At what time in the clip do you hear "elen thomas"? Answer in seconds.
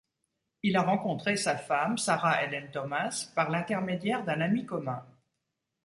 2.43-3.31